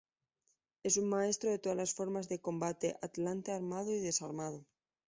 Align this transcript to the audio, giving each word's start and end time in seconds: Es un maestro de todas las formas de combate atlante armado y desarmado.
Es 0.81 0.97
un 0.97 1.07
maestro 1.09 1.51
de 1.51 1.59
todas 1.59 1.77
las 1.77 1.93
formas 1.93 2.27
de 2.27 2.41
combate 2.41 2.97
atlante 3.03 3.51
armado 3.51 3.91
y 3.91 3.99
desarmado. 3.99 4.65